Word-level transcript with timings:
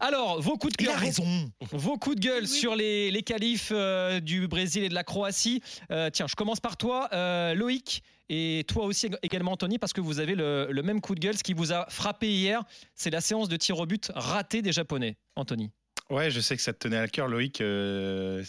Alors, 0.00 0.40
vos 0.40 0.56
coups 0.56 0.72
de 0.76 0.82
Il 0.82 0.86
cœur, 0.86 0.96
a 0.96 0.98
raison. 0.98 1.24
vos 1.72 1.96
coups 1.98 2.16
de 2.16 2.20
gueule 2.20 2.46
sur 2.48 2.74
les, 2.76 3.10
les 3.10 3.22
qualifs 3.22 3.70
euh, 3.72 4.20
du 4.20 4.48
Brésil 4.48 4.84
et 4.84 4.88
de 4.88 4.94
la 4.94 5.04
Croatie. 5.04 5.62
Euh, 5.90 6.10
tiens, 6.10 6.26
je 6.28 6.34
commence 6.34 6.60
par 6.60 6.76
toi, 6.76 7.08
euh, 7.12 7.54
Loïc, 7.54 8.02
et 8.28 8.64
toi 8.68 8.84
aussi 8.84 9.08
également, 9.22 9.52
Anthony, 9.52 9.78
parce 9.78 9.92
que 9.92 10.00
vous 10.00 10.18
avez 10.20 10.34
le, 10.34 10.68
le 10.70 10.82
même 10.82 11.00
coup 11.00 11.14
de 11.14 11.20
gueule. 11.20 11.36
Ce 11.36 11.42
qui 11.42 11.52
vous 11.54 11.72
a 11.72 11.86
frappé 11.90 12.28
hier, 12.30 12.62
c'est 12.94 13.10
la 13.10 13.20
séance 13.20 13.48
de 13.48 13.56
tir 13.56 13.78
au 13.78 13.86
but 13.86 14.10
ratée 14.14 14.62
des 14.62 14.72
Japonais. 14.72 15.16
Anthony. 15.36 15.70
Ouais, 16.10 16.30
je 16.30 16.40
sais 16.40 16.54
que 16.56 16.62
ça 16.62 16.72
te 16.74 16.78
tenait 16.80 16.98
à 16.98 17.08
cœur, 17.08 17.28
Loïc. 17.28 17.60
euh. 17.60 18.42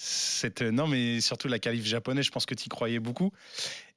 Non, 0.71 0.87
mais 0.87 1.21
surtout 1.21 1.47
la 1.47 1.59
qualif 1.59 1.85
japonaise, 1.85 2.25
je 2.25 2.31
pense 2.31 2.45
que 2.45 2.55
tu 2.55 2.65
y 2.65 2.69
croyais 2.69 2.99
beaucoup. 2.99 3.31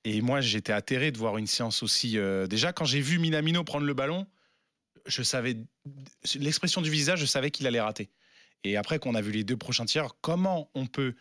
Et 0.04 0.20
moi, 0.20 0.40
j'étais 0.40 0.72
atterré 0.72 1.10
de 1.10 1.18
voir 1.18 1.38
une 1.38 1.46
séance 1.48 1.82
aussi. 1.82 2.18
euh, 2.18 2.46
Déjà, 2.46 2.72
quand 2.72 2.84
j'ai 2.84 3.00
vu 3.00 3.18
Minamino 3.18 3.64
prendre 3.64 3.84
le 3.84 3.94
ballon, 3.94 4.26
je 5.06 5.22
savais. 5.22 5.56
L'expression 6.34 6.80
du 6.80 6.90
visage, 6.90 7.20
je 7.20 7.26
savais 7.26 7.50
qu'il 7.50 7.66
allait 7.66 7.80
rater. 7.80 8.10
Et 8.64 8.76
après 8.76 8.98
qu'on 8.98 9.14
a 9.14 9.20
vu 9.20 9.32
les 9.32 9.45
deux 9.45 9.56
prochains 9.56 9.84
tirs, 9.84 10.14
comment 10.20 10.70
on 10.74 10.86
peut 10.86 11.14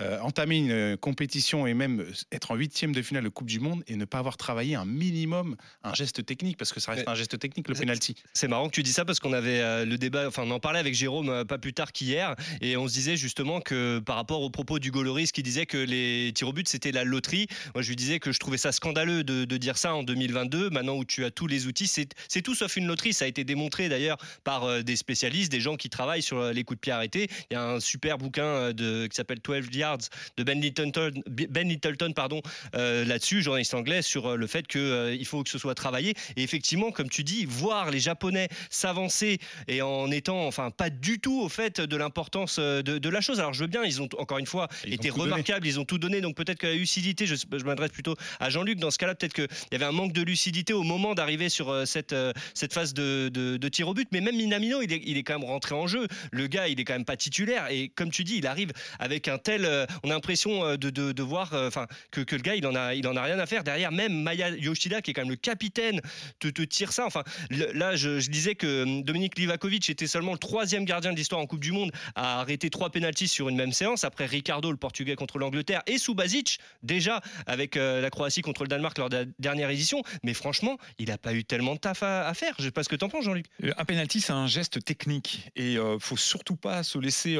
euh, 0.00 0.18
entamer 0.20 0.56
une 0.58 0.70
euh, 0.70 0.96
compétition 0.96 1.66
et 1.66 1.74
même 1.74 2.00
euh, 2.00 2.12
être 2.32 2.50
en 2.50 2.54
huitième 2.56 2.94
de 2.94 3.02
finale 3.02 3.24
de 3.24 3.28
Coupe 3.28 3.46
du 3.48 3.60
Monde 3.60 3.82
et 3.86 3.96
ne 3.96 4.04
pas 4.04 4.18
avoir 4.18 4.36
travaillé 4.36 4.74
un 4.74 4.84
minimum 4.84 5.56
un 5.82 5.94
geste 5.94 6.24
technique, 6.24 6.56
parce 6.56 6.72
que 6.72 6.80
ça 6.80 6.92
reste 6.92 7.04
Mais- 7.06 7.12
un 7.12 7.14
geste 7.14 7.38
technique, 7.38 7.68
le 7.68 7.74
penalty. 7.74 8.14
C'est 8.32 8.48
marrant 8.48 8.68
que 8.68 8.74
tu 8.74 8.82
dis 8.82 8.92
ça 8.92 9.04
parce 9.04 9.20
qu'on 9.20 9.32
avait 9.32 9.60
euh, 9.60 9.84
le 9.84 9.98
débat, 9.98 10.26
enfin 10.28 10.42
on 10.46 10.50
en 10.50 10.60
parlait 10.60 10.78
avec 10.78 10.94
Jérôme 10.94 11.44
pas 11.44 11.58
plus 11.58 11.72
tard 11.72 11.92
qu'hier 11.92 12.34
et 12.60 12.76
on 12.76 12.88
se 12.88 12.92
disait 12.94 13.16
justement 13.16 13.60
que 13.60 13.98
par 13.98 14.16
rapport 14.16 14.42
aux 14.42 14.50
propos 14.50 14.78
du 14.78 14.90
Goloris 14.90 15.32
qui 15.32 15.42
disait 15.42 15.66
que 15.66 15.78
les 15.78 16.32
tirs 16.34 16.48
au 16.48 16.52
but 16.52 16.68
c'était 16.68 16.92
la 16.92 17.04
loterie, 17.04 17.46
moi 17.74 17.82
je 17.82 17.88
lui 17.88 17.96
disais 17.96 18.20
que 18.20 18.32
je 18.32 18.38
trouvais 18.38 18.58
ça 18.58 18.72
scandaleux 18.72 19.24
de, 19.24 19.44
de 19.44 19.56
dire 19.56 19.76
ça 19.76 19.94
en 19.94 20.02
2022, 20.02 20.70
maintenant 20.70 20.96
où 20.96 21.04
tu 21.04 21.24
as 21.24 21.30
tous 21.30 21.46
les 21.46 21.66
outils, 21.66 21.86
c'est 21.86 22.42
tout 22.42 22.54
sauf 22.54 22.76
une 22.76 22.86
loterie, 22.86 23.12
ça 23.12 23.24
a 23.24 23.28
été 23.28 23.44
démontré 23.44 23.88
d'ailleurs 23.88 24.18
par 24.44 24.82
des 24.82 24.96
spécialistes, 24.96 25.50
des 25.52 25.60
gens 25.60 25.76
qui 25.76 25.90
travaillent 25.90 26.22
sur 26.22 26.52
les 26.52 26.64
coups 26.64 26.78
de 26.78 26.80
pied 26.80 26.92
arrêtés. 26.92 27.28
Il 27.50 27.54
y 27.54 27.56
a 27.56 27.64
un 27.64 27.80
super 27.80 28.18
bouquin 28.18 28.72
de, 28.72 29.06
qui 29.06 29.14
s'appelle 29.16 29.40
12 29.42 29.66
Yards 29.72 29.89
de 30.36 30.42
Ben 30.44 30.60
Littleton, 30.60 31.10
ben 31.26 31.68
Littleton 31.68 32.12
pardon, 32.12 32.42
euh, 32.74 33.04
là-dessus, 33.04 33.42
journaliste 33.42 33.74
anglais, 33.74 34.02
sur 34.02 34.26
euh, 34.26 34.36
le 34.36 34.46
fait 34.46 34.66
qu'il 34.66 35.24
faut 35.26 35.42
que 35.42 35.50
ce 35.50 35.58
soit 35.58 35.74
travaillé. 35.74 36.14
Et 36.36 36.42
effectivement, 36.42 36.90
comme 36.90 37.08
tu 37.08 37.24
dis, 37.24 37.44
voir 37.46 37.90
les 37.90 38.00
Japonais 38.00 38.48
s'avancer 38.70 39.38
et 39.68 39.82
en 39.82 40.10
étant, 40.10 40.46
enfin, 40.46 40.70
pas 40.70 40.90
du 40.90 41.18
tout 41.18 41.40
au 41.40 41.48
fait 41.48 41.80
de 41.80 41.96
l'importance 41.96 42.56
euh, 42.58 42.82
de, 42.82 42.98
de 42.98 43.08
la 43.08 43.20
chose. 43.20 43.40
Alors, 43.40 43.52
je 43.52 43.60
veux 43.60 43.68
bien, 43.68 43.84
ils 43.84 44.00
ont 44.02 44.08
encore 44.18 44.38
une 44.38 44.46
fois 44.46 44.68
Ils 44.84 44.94
été 44.94 45.08
donné. 45.10 45.22
remarquables, 45.22 45.66
ils 45.66 45.78
ont 45.80 45.84
tout 45.84 45.98
donné. 45.98 46.20
Donc, 46.20 46.36
peut-être 46.36 46.58
que 46.58 46.66
la 46.66 46.74
lucidité, 46.74 47.26
je, 47.26 47.34
je 47.34 47.64
m'adresse 47.64 47.90
plutôt 47.90 48.16
à 48.38 48.50
Jean-Luc, 48.50 48.78
dans 48.78 48.90
ce 48.90 48.98
cas-là, 48.98 49.14
peut-être 49.14 49.32
qu'il 49.34 49.48
y 49.72 49.74
avait 49.74 49.84
un 49.84 49.92
manque 49.92 50.12
de 50.12 50.22
lucidité 50.22 50.72
au 50.72 50.82
moment 50.82 51.14
d'arriver 51.14 51.48
sur 51.48 51.70
euh, 51.70 51.84
cette, 51.84 52.12
euh, 52.12 52.32
cette 52.54 52.72
phase 52.72 52.94
de, 52.94 53.30
de, 53.32 53.56
de 53.56 53.68
tir 53.68 53.88
au 53.88 53.94
but. 53.94 54.08
Mais 54.12 54.20
même 54.20 54.36
Minamino, 54.36 54.82
il 54.82 54.92
est, 54.92 55.02
il 55.04 55.16
est 55.16 55.22
quand 55.22 55.38
même 55.38 55.48
rentré 55.48 55.74
en 55.74 55.86
jeu. 55.86 56.06
Le 56.32 56.46
gars, 56.46 56.68
il 56.68 56.80
est 56.80 56.84
quand 56.84 56.94
même 56.94 57.04
pas 57.04 57.16
titulaire. 57.16 57.68
Et 57.70 57.88
comme 57.88 58.10
tu 58.10 58.24
dis, 58.24 58.36
il 58.38 58.46
arrive 58.46 58.72
avec 58.98 59.28
un 59.28 59.38
tel. 59.38 59.79
Euh, 59.80 59.86
on 60.02 60.10
a 60.10 60.14
l'impression 60.14 60.64
euh, 60.64 60.76
de, 60.76 61.22
voir 61.22 61.52
euh, 61.54 61.70
que, 62.10 62.20
le 62.20 62.42
gars, 62.42 62.54
il 62.54 62.66
en, 62.66 62.74
a, 62.74 62.94
il 62.94 63.06
en 63.06 63.16
a 63.16 63.22
rien 63.22 63.38
à 63.38 63.46
faire. 63.46 63.64
Derrière, 63.64 63.92
même 63.92 64.22
Maya 64.22 64.50
Yoshida, 64.50 65.02
qui 65.02 65.10
est 65.10 65.14
quand 65.14 65.22
même 65.22 65.30
le 65.30 65.36
capitaine, 65.36 66.00
te, 66.38 66.48
tire 66.62 66.92
ça. 66.92 67.06
Enfin, 67.06 67.24
là, 67.50 67.96
je, 67.96 68.28
disais 68.28 68.54
que 68.54 68.82
hum, 68.82 69.02
Dominique 69.02 69.38
Livakovic 69.38 69.88
était 69.90 70.06
seulement 70.06 70.32
le 70.32 70.38
troisième 70.38 70.84
gardien 70.84 71.12
de 71.12 71.16
l'histoire 71.16 71.40
en 71.40 71.46
Coupe 71.46 71.60
du 71.60 71.72
Monde 71.72 71.92
à 72.14 72.40
arrêter 72.40 72.70
trois 72.70 72.90
pénalties 72.90 73.28
sur 73.28 73.48
une 73.48 73.56
même 73.56 73.72
séance. 73.72 74.04
Après 74.04 74.26
Ricardo, 74.26 74.70
le 74.70 74.76
Portugais 74.76 75.16
contre 75.16 75.38
l'Angleterre, 75.38 75.82
et 75.86 75.98
Subasic, 75.98 76.58
déjà 76.82 77.20
avec 77.46 77.74
la 77.74 78.10
Croatie 78.10 78.42
contre 78.42 78.62
le 78.62 78.68
Danemark 78.68 78.98
lors 78.98 79.08
de 79.08 79.16
la 79.16 79.24
dernière 79.38 79.70
édition. 79.70 80.02
Mais 80.22 80.34
franchement, 80.34 80.76
il 80.98 81.08
n'a 81.08 81.18
pas 81.18 81.34
eu 81.34 81.44
tellement 81.44 81.74
de 81.74 81.80
taf 81.80 82.02
à, 82.02 82.32
faire. 82.34 82.54
Je 82.58 82.64
sais 82.64 82.70
pas 82.70 82.82
ce 82.82 82.88
que 82.88 82.96
t'en 82.96 83.08
penses, 83.08 83.24
Jean-Luc. 83.24 83.46
Un 83.76 83.84
penalty, 83.84 84.20
c'est 84.20 84.32
un 84.32 84.46
geste 84.46 84.84
technique 84.84 85.50
et 85.56 85.76
faut 85.98 86.16
surtout 86.16 86.56
pas 86.56 86.82
se 86.82 86.98
laisser 86.98 87.38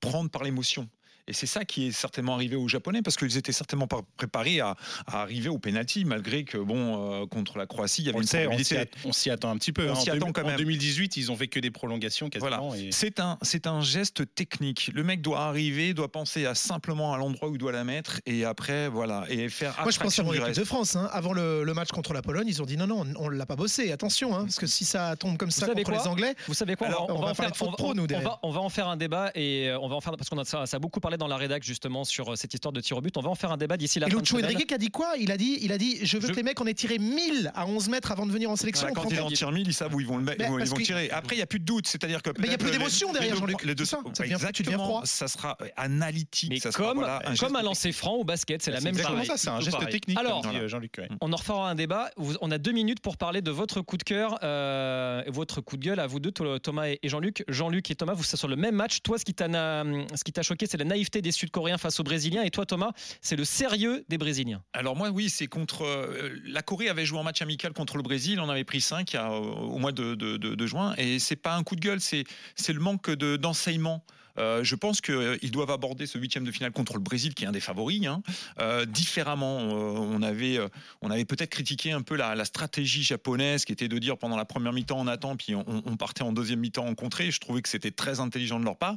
prendre 0.00 0.30
par 0.30 0.44
l'émotion. 0.44 0.88
Et 1.28 1.32
c'est 1.34 1.46
ça 1.46 1.64
qui 1.64 1.88
est 1.88 1.92
certainement 1.92 2.34
arrivé 2.34 2.56
aux 2.56 2.68
Japonais 2.68 3.02
parce 3.02 3.16
qu'ils 3.16 3.36
étaient 3.36 3.52
certainement 3.52 3.86
pas 3.86 4.00
préparés 4.16 4.60
à, 4.60 4.74
à 5.06 5.22
arriver 5.22 5.48
au 5.48 5.58
penalty 5.58 6.04
malgré 6.04 6.44
que 6.44 6.58
bon 6.58 7.22
euh, 7.22 7.26
contre 7.26 7.58
la 7.58 7.66
Croatie 7.66 8.02
il 8.02 8.06
y 8.06 8.08
avait 8.08 8.18
On 8.18 8.22
une 8.22 8.26
sait, 8.26 8.46
on 8.46 8.58
s'y 8.58 8.74
probabilité. 8.74 8.78
att- 8.78 8.88
on 9.06 9.12
s'y 9.12 9.30
attend 9.30 9.50
un 9.50 9.56
petit 9.58 9.72
peu. 9.72 9.88
On 9.88 9.92
hein. 9.92 9.94
s'y 9.94 10.10
En 10.10 10.14
attend 10.16 10.32
quand 10.32 10.42
En 10.44 10.46
même. 10.48 10.56
2018, 10.56 11.16
ils 11.18 11.30
ont 11.30 11.36
fait 11.36 11.48
que 11.48 11.60
des 11.60 11.70
prolongations 11.70 12.28
quasiment. 12.30 12.68
Voilà. 12.68 12.82
et- 12.82 12.92
C'est 12.92 13.20
un, 13.20 13.38
c'est 13.42 13.66
un 13.66 13.80
geste 13.82 14.34
technique. 14.34 14.90
Le 14.94 15.04
mec 15.04 15.20
doit 15.22 15.40
arriver, 15.40 15.92
doit 15.94 16.10
penser 16.10 16.46
à 16.46 16.54
simplement 16.54 17.12
à 17.12 17.18
l'endroit 17.18 17.48
où 17.50 17.54
il 17.54 17.58
doit 17.58 17.72
la 17.72 17.84
mettre 17.84 18.20
et 18.26 18.44
après 18.44 18.88
voilà 18.88 19.24
et 19.28 19.48
faire 19.50 19.76
Moi, 19.82 19.90
je 19.90 19.98
pense 20.00 20.18
à 20.18 20.22
mon 20.22 20.32
équipe 20.32 20.54
de 20.54 20.64
France. 20.64 20.96
hein. 20.96 21.08
Avant 21.12 21.32
le, 21.34 21.62
le 21.64 21.74
match 21.74 21.88
contre 21.90 22.14
la 22.14 22.22
Pologne, 22.22 22.46
ils 22.48 22.62
ont 22.62 22.66
dit 22.66 22.76
non, 22.76 22.86
non, 22.86 23.04
on 23.18 23.26
on 23.26 23.28
l'a 23.28 23.44
pas 23.46 23.56
bossé. 23.56 23.92
Attention, 23.92 24.34
hein, 24.34 24.44
parce 24.44 24.56
que 24.58 24.66
si 24.66 24.84
ça 24.86 25.14
tombe 25.16 25.36
comme 25.36 25.50
ça 25.50 25.66
savez 25.66 25.82
contre 25.82 25.90
quoi 25.90 26.02
les 26.02 26.08
Anglais, 26.08 26.34
Vous 26.46 26.54
savez 26.54 26.74
quoi 26.76 26.86
Alors, 26.86 27.06
on 27.10 27.20
va 27.20 27.28
en 27.28 27.34
faire, 27.34 27.52
pro, 27.52 27.94
nous, 27.94 28.06
on 28.14 28.20
va, 28.20 28.38
on 28.42 28.50
va 28.50 28.60
en 28.60 28.68
faire 28.70 28.88
un 28.88 28.96
débat 28.96 29.30
et 29.34 29.68
euh, 29.68 29.78
on 29.80 29.88
va 29.88 29.96
en 29.96 30.00
faire 30.00 30.16
parce 30.16 30.30
qu'on 30.30 30.38
a 30.38 30.44
ça, 30.44 30.64
ça 30.64 30.76
a 30.78 30.80
beaucoup 30.80 31.00
parlé 31.00 31.17
dans 31.18 31.26
la 31.28 31.36
rédac 31.36 31.62
justement 31.62 32.04
sur 32.04 32.32
euh, 32.32 32.36
cette 32.36 32.54
histoire 32.54 32.72
de 32.72 32.80
tir 32.80 32.96
au 32.96 33.00
but. 33.00 33.16
On 33.16 33.20
va 33.20 33.28
en 33.30 33.34
faire 33.34 33.52
un 33.52 33.56
débat 33.56 33.76
d'ici 33.76 33.98
la 34.00 34.06
et 34.06 34.10
fin 34.10 34.16
de 34.16 34.20
Lucho 34.22 34.36
semaine. 34.38 34.54
Enrique 34.54 34.68
qui 34.68 34.74
a 34.74 34.78
dit 34.78 34.90
quoi? 34.90 35.12
Il 35.18 35.30
a 35.30 35.36
dit, 35.36 35.58
il 35.60 35.72
a 35.72 35.78
dit, 35.78 35.98
je 36.02 36.16
veux 36.18 36.28
Je- 36.28 36.32
que 36.32 36.36
les 36.36 36.42
mecs 36.42 36.60
en 36.60 36.66
aient 36.66 36.74
tiré 36.74 36.98
1000 36.98 37.52
à 37.54 37.66
11 37.66 37.88
mètres 37.88 38.10
avant 38.12 38.24
de 38.26 38.32
venir 38.32 38.50
en 38.50 38.56
sélection. 38.56 38.86
Voilà, 38.86 38.94
quand 39.02 39.10
ils 39.14 39.20
en 39.20 39.28
tirent 39.28 39.52
1000, 39.52 39.66
ils 39.68 39.74
savent 39.74 39.94
où 39.94 40.00
ils 40.00 40.06
vont 40.06 40.16
le 40.16 40.24
mettre, 40.24 40.42
ils 40.42 40.48
vont 40.66 40.76
que- 40.76 40.82
tirer. 40.82 41.10
Après, 41.10 41.34
il 41.36 41.38
n'y 41.38 41.42
a 41.42 41.46
plus 41.46 41.58
de 41.60 41.64
doute, 41.64 41.86
c'est-à-dire 41.86 42.22
que 42.22 42.30
Mais 42.38 42.46
il 42.46 42.50
y 42.50 42.54
a 42.54 42.58
plus 42.58 42.70
d'émotion 42.70 43.12
derrière, 43.12 43.36
Jean-Luc, 43.36 43.62
Les 43.64 43.74
deux, 43.74 43.84
ça, 43.84 43.98
ça 43.98 44.02
devient- 44.02 44.14
tu 44.14 44.22
deviens 44.22 44.36
exactement, 44.36 44.84
froid. 44.84 45.02
Ça 45.04 45.28
sera 45.28 45.56
analytique. 45.76 46.50
Mais 46.50 46.58
ça 46.60 46.72
sera, 46.72 46.88
comme, 46.88 46.98
voilà, 46.98 47.20
un 47.26 47.34
comme 47.36 47.56
un 47.56 47.62
lancer 47.62 47.92
franc 47.92 48.14
au 48.14 48.24
basket, 48.24 48.62
c'est 48.62 48.70
la 48.70 48.80
même 48.80 48.94
chose. 48.94 49.00
exactement 49.00 49.24
ça, 49.24 49.36
c'est 49.36 49.48
un 49.48 49.60
geste 49.60 49.88
technique, 49.90 50.18
Alors, 50.18 50.42
Jean-Luc. 50.66 51.00
On 51.20 51.32
en 51.32 51.36
refera 51.36 51.68
un 51.70 51.74
débat. 51.74 52.10
On 52.40 52.50
a 52.50 52.58
deux 52.58 52.72
minutes 52.72 53.00
pour 53.00 53.16
parler 53.16 53.42
de 53.42 53.50
votre 53.50 53.80
coup 53.80 53.96
de 53.96 54.02
cœur, 54.02 54.38
euh, 54.42 55.22
votre 55.28 55.60
coup 55.60 55.76
de 55.76 55.84
gueule 55.84 56.00
à 56.00 56.06
vous 56.06 56.20
deux, 56.20 56.32
Thomas 56.32 56.86
et 56.88 56.98
Jean-Luc. 57.04 57.44
Jean-Luc 57.48 57.90
et 57.90 57.94
Thomas, 57.94 58.14
vous 58.14 58.22
êtes 58.24 58.36
sur 58.36 58.48
le 58.48 58.56
même 58.56 58.74
match. 58.74 58.98
Toi, 59.02 59.18
ce 59.18 59.24
qui 59.24 59.34
t'a 59.34 59.48
na- 59.48 59.84
ce 60.14 60.24
qui 60.24 60.32
t'a 60.32 60.42
choqué, 60.42 60.66
c'est 60.66 60.76
la 60.76 60.84
naïveté 60.84 61.07
des 61.10 61.32
Sud-Coréens 61.32 61.78
face 61.78 61.98
aux 62.00 62.04
Brésiliens. 62.04 62.42
Et 62.42 62.50
toi, 62.50 62.66
Thomas, 62.66 62.92
c'est 63.20 63.36
le 63.36 63.44
sérieux 63.44 64.04
des 64.08 64.18
Brésiliens. 64.18 64.62
Alors 64.72 64.96
moi 64.96 65.10
oui 65.10 65.30
c'est 65.30 65.46
contre 65.46 65.84
euh, 65.84 66.38
la 66.44 66.62
Corée 66.62 66.88
avait 66.88 67.04
joué 67.04 67.18
en 67.18 67.24
match 67.24 67.42
amical 67.42 67.72
contre 67.72 67.96
le 67.96 68.02
Brésil 68.02 68.40
on 68.40 68.48
avait 68.48 68.64
pris 68.64 68.80
5 68.80 69.16
au 69.30 69.78
mois 69.78 69.92
de, 69.92 70.66
juin 70.66 70.94
et 70.98 71.18
c'est 71.18 71.36
pas 71.36 71.54
un 71.54 71.62
coup 71.62 71.76
de 71.76 71.80
gueule 71.80 72.00
c'est 72.00 72.24
le 72.68 72.80
manque 72.80 73.10
de 73.10 73.36
d'enseignement 73.36 74.04
Euh, 74.38 74.62
je 74.62 74.76
pense 74.76 75.00
qu'ils 75.00 75.50
doivent 75.50 75.70
aborder 75.70 76.06
ce 76.06 76.18
huitième 76.18 76.44
de 76.44 76.52
finale 76.52 76.72
contre 76.72 76.94
le 76.94 77.00
Brésil, 77.00 77.34
qui 77.34 77.44
est 77.44 77.46
un 77.46 77.52
des 77.52 77.60
favoris, 77.60 78.06
hein, 78.06 78.22
euh, 78.60 78.86
différemment. 78.86 79.58
Euh, 79.58 79.98
on 79.98 80.22
avait, 80.22 80.58
euh, 80.58 80.68
on 81.02 81.10
avait 81.10 81.24
peut-être 81.24 81.50
critiqué 81.50 81.92
un 81.92 82.02
peu 82.02 82.16
la, 82.16 82.34
la 82.34 82.44
stratégie 82.44 83.02
japonaise, 83.02 83.64
qui 83.64 83.72
était 83.72 83.88
de 83.88 83.98
dire 83.98 84.16
pendant 84.16 84.36
la 84.36 84.44
première 84.44 84.72
mi-temps 84.72 84.98
on 84.98 85.08
attend, 85.08 85.36
puis 85.36 85.54
on, 85.54 85.64
on 85.66 85.96
partait 85.96 86.22
en 86.22 86.32
deuxième 86.32 86.60
mi-temps 86.60 86.86
en 86.86 86.94
contrée. 86.94 87.30
Je 87.30 87.40
trouvais 87.40 87.62
que 87.62 87.68
c'était 87.68 87.90
très 87.90 88.20
intelligent 88.20 88.60
de 88.60 88.64
leur 88.64 88.76
part. 88.76 88.96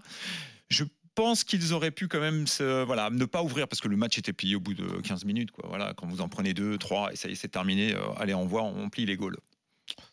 Je 0.69 0.83
pense 1.15 1.43
qu'ils 1.43 1.73
auraient 1.73 1.91
pu 1.91 2.07
quand 2.07 2.19
même 2.19 2.47
se, 2.47 2.83
voilà, 2.83 3.09
ne 3.09 3.25
pas 3.25 3.43
ouvrir 3.43 3.67
parce 3.67 3.81
que 3.81 3.87
le 3.87 3.97
match 3.97 4.17
était 4.17 4.33
plié 4.33 4.55
au 4.55 4.59
bout 4.59 4.73
de 4.73 5.01
15 5.01 5.25
minutes. 5.25 5.49
Voilà, 5.63 5.93
quand 5.95 6.07
vous 6.07 6.21
en 6.21 6.29
prenez 6.29 6.53
deux, 6.53 6.77
trois, 6.77 7.11
et 7.11 7.15
ça 7.15 7.29
y 7.29 7.33
est, 7.33 7.35
c'est 7.35 7.47
terminé. 7.47 7.93
euh, 7.93 7.99
allez, 8.17 8.33
on 8.33 8.45
voit, 8.45 8.63
on 8.63 8.89
plie 8.89 9.05
les 9.05 9.17
goals. 9.17 9.37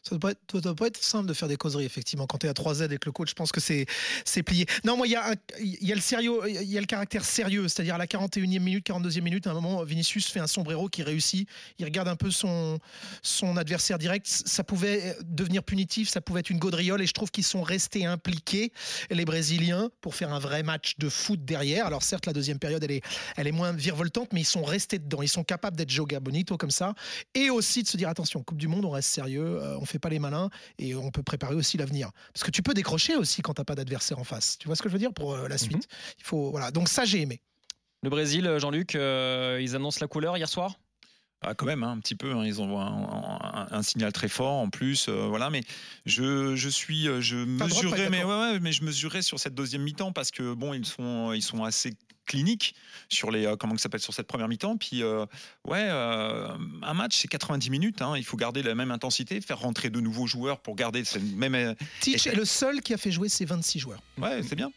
Ça 0.02 0.16
doit, 0.16 0.32
doit 0.54 0.74
pas 0.74 0.86
être 0.86 1.02
simple 1.02 1.28
de 1.28 1.34
faire 1.34 1.48
des 1.48 1.56
causeries, 1.56 1.84
effectivement. 1.84 2.26
Quand 2.26 2.38
tu 2.38 2.46
es 2.46 2.48
à 2.48 2.52
3Z 2.52 2.82
avec 2.82 3.04
le 3.04 3.12
coach, 3.12 3.30
je 3.30 3.34
pense 3.34 3.52
que 3.52 3.60
c'est 3.60 4.42
plié. 4.42 4.66
Non, 4.84 4.96
moi, 4.96 5.06
il 5.06 5.10
y, 5.10 5.16
a 5.16 5.34
y 5.60 5.92
a 5.92 6.80
le 6.80 6.86
caractère 6.86 7.24
sérieux. 7.24 7.68
C'est-à-dire, 7.68 7.94
à 7.94 7.98
la 7.98 8.06
41e 8.06 8.60
minute, 8.60 8.86
42e 8.88 9.20
minute, 9.20 9.46
à 9.46 9.50
un 9.50 9.54
moment, 9.54 9.82
Vinicius 9.82 10.28
fait 10.28 10.40
un 10.40 10.46
sombrero 10.46 10.88
qui 10.88 11.02
réussit. 11.02 11.48
Il 11.78 11.84
regarde 11.84 12.08
un 12.08 12.16
peu 12.16 12.30
son, 12.30 12.78
son 13.22 13.56
adversaire 13.56 13.98
direct. 13.98 14.26
Ça 14.26 14.64
pouvait 14.64 15.16
devenir 15.24 15.62
punitif, 15.62 16.08
ça 16.08 16.20
pouvait 16.20 16.40
être 16.40 16.50
une 16.50 16.58
gaudriole. 16.58 17.02
Et 17.02 17.06
je 17.06 17.12
trouve 17.12 17.30
qu'ils 17.30 17.44
sont 17.44 17.62
restés 17.62 18.06
impliqués, 18.06 18.72
les 19.10 19.24
Brésiliens, 19.24 19.90
pour 20.00 20.14
faire 20.14 20.32
un 20.32 20.38
vrai 20.38 20.62
match 20.62 20.94
de 20.98 21.08
foot 21.08 21.44
derrière. 21.44 21.86
Alors, 21.86 22.02
certes, 22.02 22.26
la 22.26 22.32
deuxième 22.32 22.58
période, 22.58 22.82
elle 22.82 22.92
est, 22.92 23.02
elle 23.36 23.46
est 23.46 23.52
moins 23.52 23.72
virevoltante, 23.72 24.32
mais 24.32 24.40
ils 24.40 24.44
sont 24.44 24.64
restés 24.64 24.98
dedans. 24.98 25.22
Ils 25.22 25.28
sont 25.28 25.44
capables 25.44 25.76
d'être 25.76 25.90
joga 25.90 26.20
bonito 26.20 26.56
comme 26.56 26.70
ça. 26.70 26.94
Et 27.34 27.50
aussi 27.50 27.82
de 27.82 27.88
se 27.88 27.96
dire, 27.96 28.08
attention, 28.08 28.42
Coupe 28.42 28.58
du 28.58 28.68
Monde, 28.68 28.84
on 28.86 28.90
reste 28.90 29.10
sérieux, 29.10 29.60
euh, 29.68 29.78
on 29.80 29.84
fait 29.84 29.98
pas 29.98 30.08
les 30.08 30.18
malins 30.18 30.50
et 30.78 30.94
on 30.94 31.10
peut 31.10 31.22
préparer 31.22 31.54
aussi 31.54 31.76
l'avenir. 31.76 32.10
Parce 32.32 32.44
que 32.44 32.50
tu 32.50 32.62
peux 32.62 32.74
décrocher 32.74 33.16
aussi 33.16 33.42
quand 33.42 33.54
t'as 33.54 33.64
pas 33.64 33.74
d'adversaire 33.74 34.18
en 34.18 34.24
face. 34.24 34.58
Tu 34.58 34.66
vois 34.66 34.76
ce 34.76 34.82
que 34.82 34.88
je 34.88 34.92
veux 34.94 34.98
dire 34.98 35.12
pour 35.12 35.34
euh, 35.34 35.48
la 35.48 35.58
suite? 35.58 35.88
Il 36.18 36.24
faut 36.24 36.50
voilà. 36.50 36.70
Donc 36.70 36.88
ça 36.88 37.04
j'ai 37.04 37.20
aimé. 37.20 37.40
Le 38.02 38.10
Brésil, 38.10 38.48
Jean-Luc, 38.58 38.94
euh, 38.94 39.58
ils 39.60 39.74
annoncent 39.74 39.98
la 40.00 40.06
couleur 40.06 40.36
hier 40.36 40.48
soir? 40.48 40.78
Ah, 41.40 41.54
quand 41.54 41.66
même, 41.66 41.84
hein, 41.84 41.92
un 41.92 42.00
petit 42.00 42.16
peu. 42.16 42.32
hein, 42.32 42.44
ils 42.44 42.60
envoient 42.60 42.82
un, 42.82 43.62
un- 43.62 43.68
un 43.70 43.82
signal 43.82 44.12
très 44.12 44.28
fort 44.28 44.54
en 44.54 44.70
plus. 44.70 45.08
euh, 45.08 45.26
voilà, 45.28 45.50
mais 45.50 45.62
je, 46.04 46.56
je 46.56 46.68
suis, 46.68 47.08
euh, 47.08 47.20
je 47.20 47.36
mesurais, 47.36 48.10
mais 48.10 48.24
ouais, 48.24 48.58
mais 48.60 48.72
je 48.72 48.82
mesurais 48.82 49.22
sur 49.22 49.38
cette 49.38 49.54
deuxième 49.54 49.82
mi-temps 49.82 50.12
parce 50.12 50.32
que 50.32 50.54
bon, 50.54 50.74
ils 50.74 50.84
sont, 50.84 51.32
ils 51.32 51.42
sont 51.42 51.62
assez 51.62 51.94
cliniques 52.28 52.74
sur 53.08 53.30
les, 53.32 53.44
euh, 53.46 53.56
comment 53.56 53.76
ça 53.76 53.82
s'appelle 53.84 54.00
sur 54.00 54.14
cette 54.14 54.28
première 54.28 54.46
mi-temps. 54.46 54.76
Puis 54.76 55.02
euh, 55.02 55.26
ouais, 55.64 55.86
euh, 55.88 56.48
un 56.82 56.94
match 56.94 57.16
c'est 57.16 57.26
90 57.28 57.70
minutes. 57.70 58.02
hein, 58.02 58.14
il 58.16 58.24
faut 58.24 58.36
garder 58.36 58.62
la 58.62 58.76
même 58.76 58.92
intensité, 58.92 59.40
faire 59.40 59.58
rentrer 59.58 59.90
de 59.90 59.98
nouveaux 60.00 60.26
joueurs 60.28 60.60
pour 60.60 60.76
garder 60.76 61.02
cette 61.04 61.22
même. 61.22 61.74
Teach 62.00 62.26
Et- 62.26 62.30
est 62.30 62.34
le 62.36 62.44
seul 62.44 62.80
qui 62.82 62.94
a 62.94 62.96
fait 62.98 63.10
jouer 63.10 63.28
ses 63.28 63.44
26 63.46 63.80
joueurs. 63.80 64.00
Ouais, 64.18 64.42
c'est 64.42 64.54
bien. 64.56 64.70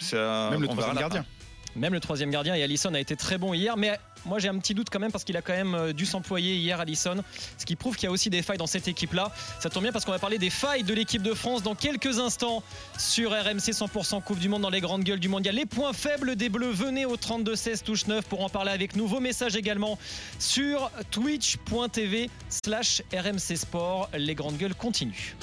Ça, 0.00 0.48
Même 0.50 0.60
le 0.62 0.68
troisième 0.68 0.96
gardien. 0.96 1.22
fin. 1.22 1.28
Même 1.76 1.92
le 1.92 2.00
troisième 2.00 2.30
gardien 2.30 2.54
et 2.54 2.62
Allison 2.62 2.94
a 2.94 3.00
été 3.00 3.16
très 3.16 3.36
bon 3.36 3.52
hier, 3.52 3.76
mais 3.76 3.98
moi 4.26 4.38
j'ai 4.38 4.48
un 4.48 4.58
petit 4.58 4.74
doute 4.74 4.88
quand 4.90 5.00
même 5.00 5.10
parce 5.10 5.24
qu'il 5.24 5.36
a 5.36 5.42
quand 5.42 5.52
même 5.52 5.74
euh, 5.74 5.92
dû 5.92 6.06
s'employer 6.06 6.54
hier 6.54 6.78
Allison, 6.78 7.16
ce 7.58 7.66
qui 7.66 7.74
prouve 7.74 7.96
qu'il 7.96 8.04
y 8.04 8.06
a 8.06 8.12
aussi 8.12 8.30
des 8.30 8.42
failles 8.42 8.58
dans 8.58 8.66
cette 8.66 8.86
équipe-là. 8.86 9.32
Ça 9.60 9.70
tombe 9.70 9.82
bien 9.82 9.92
parce 9.92 10.04
qu'on 10.04 10.12
va 10.12 10.18
parler 10.18 10.38
des 10.38 10.50
failles 10.50 10.84
de 10.84 10.94
l'équipe 10.94 11.22
de 11.22 11.34
France 11.34 11.62
dans 11.62 11.74
quelques 11.74 12.20
instants 12.20 12.62
sur 12.96 13.32
RMC 13.32 13.72
100% 13.72 14.22
Coupe 14.22 14.38
du 14.38 14.48
Monde 14.48 14.62
dans 14.62 14.70
les 14.70 14.80
grandes 14.80 15.02
gueules 15.02 15.20
du 15.20 15.28
mondial. 15.28 15.54
Les 15.54 15.66
points 15.66 15.92
faibles 15.92 16.36
des 16.36 16.48
Bleus, 16.48 16.70
venez 16.70 17.06
au 17.06 17.16
32 17.16 17.56
16 17.56 17.82
touche 17.82 18.06
9 18.06 18.24
pour 18.26 18.44
en 18.44 18.48
parler 18.48 18.70
avec 18.70 18.94
nous. 18.94 19.06
Vos 19.06 19.20
messages 19.20 19.56
également 19.56 19.98
sur 20.38 20.90
twitch.tv 21.10 22.30
slash 22.48 23.02
RMC 23.12 23.56
Sport. 23.56 24.10
Les 24.16 24.34
grandes 24.34 24.56
gueules 24.58 24.74
continuent. 24.74 25.34